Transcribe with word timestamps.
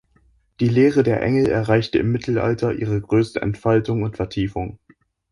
Die 0.59 0.67
Lehre 0.67 1.03
der 1.03 1.21
Engel 1.21 1.47
erreichte 1.47 1.99
im 1.99 2.11
Mittelalter 2.11 2.73
ihre 2.73 2.99
größte 2.99 3.39
Entfaltung 3.43 4.01
und 4.01 4.15
Vertiefung. 4.17 4.79